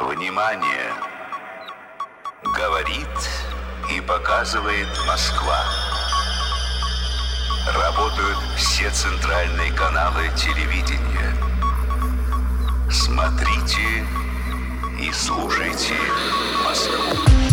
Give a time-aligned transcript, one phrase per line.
[0.00, 0.92] Внимание!
[2.42, 3.06] Говорит
[3.92, 5.62] и показывает Москва.
[7.72, 11.36] Работают все центральные каналы телевидения.
[12.90, 14.04] Смотрите
[15.00, 15.94] и слушайте
[16.64, 17.43] Москву.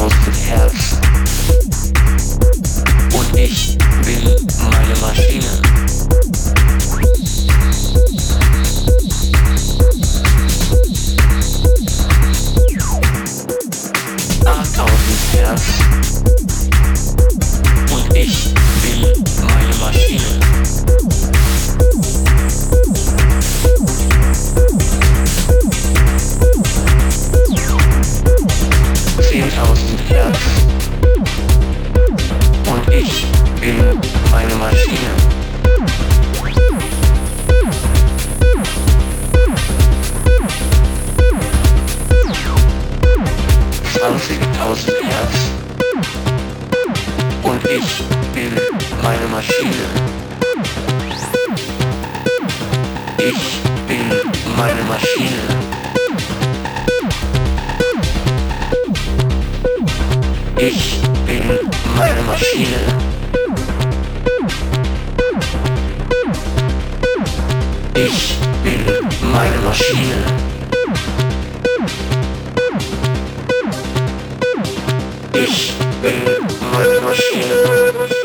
[0.00, 0.96] Viertausend Hertz.
[3.12, 3.76] Und ich
[4.06, 4.24] bin
[4.70, 5.60] meine Maschine.
[14.46, 15.62] Achttausend Hertz.
[17.92, 19.02] Und ich bin
[19.44, 20.49] meine Maschine.
[33.70, 35.10] Ich bin meine Maschine.
[43.92, 45.36] Zwanzigtausend Hertz.
[47.42, 48.02] Und ich
[48.34, 48.52] bin
[49.02, 49.86] meine Maschine.
[53.18, 54.06] Ich bin
[54.56, 55.42] meine Maschine.
[60.56, 61.44] Ich bin
[61.96, 63.09] meine Maschine.
[68.02, 68.86] Ich bin
[69.30, 70.24] meine Maschine.
[75.34, 78.19] Ich bin meine Maschine.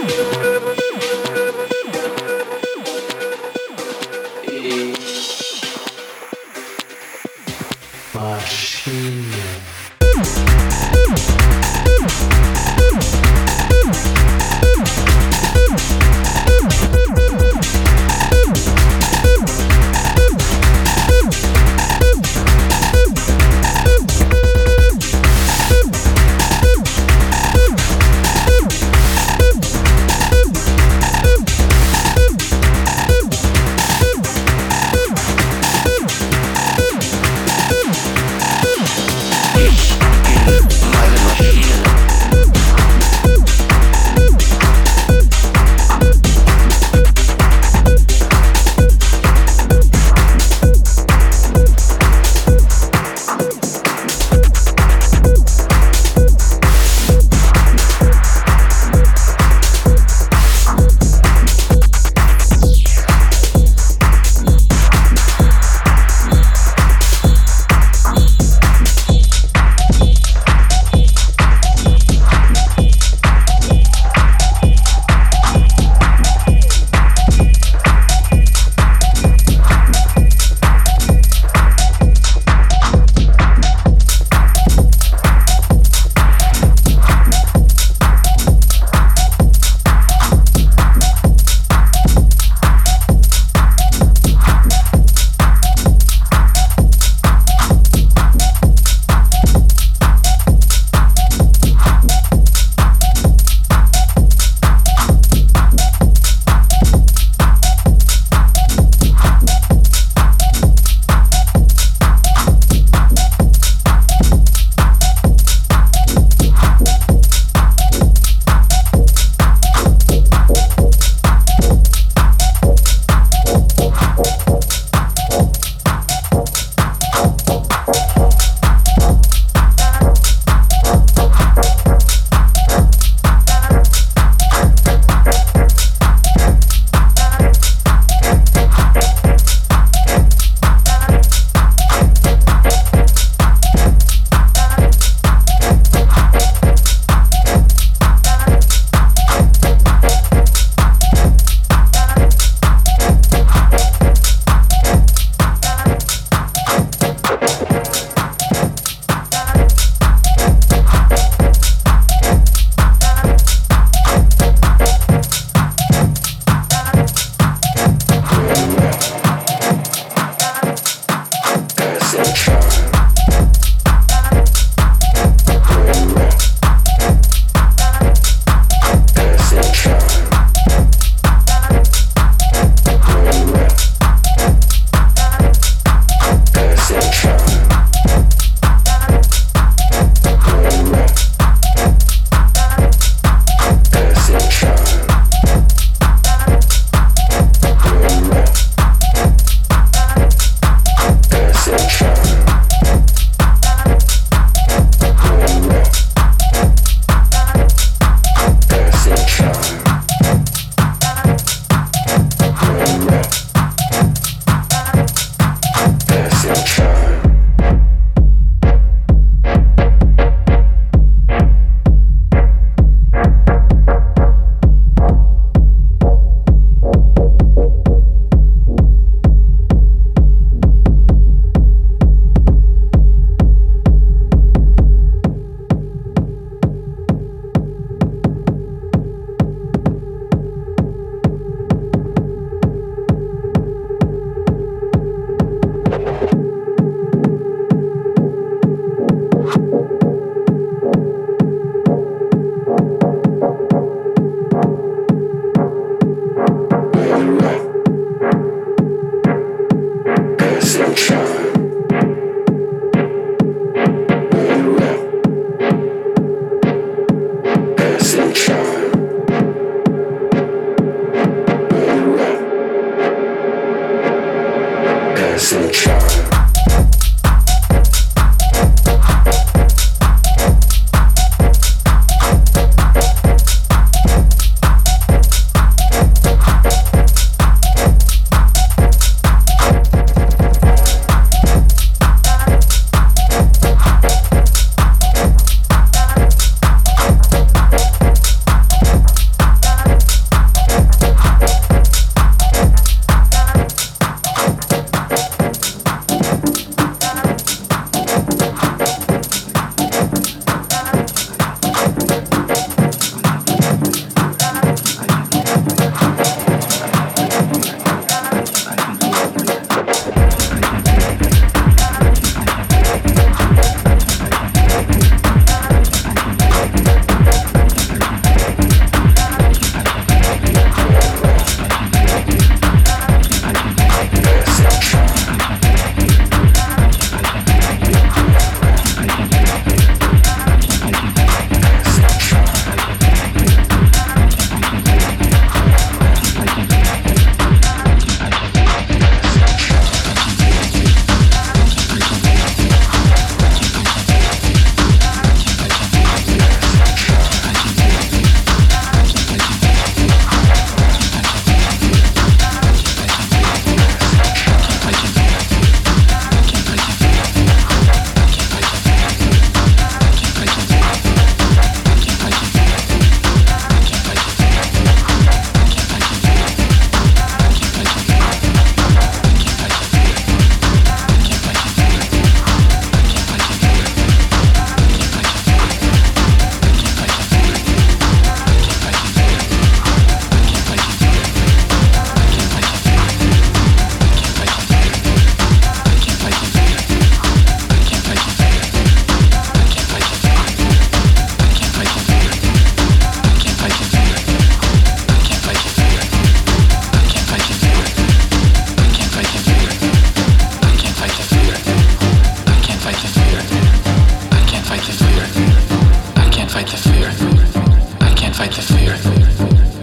[418.55, 418.93] fight the fear.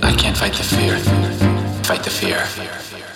[0.03, 0.97] I can't fight the fear.
[1.85, 3.12] Fight the fear.